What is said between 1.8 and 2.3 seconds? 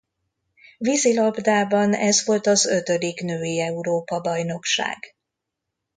ez